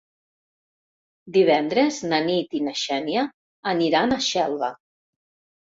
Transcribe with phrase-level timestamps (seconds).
[1.35, 3.29] Divendres na Nit i na Xènia
[3.77, 4.77] aniran a Xelva.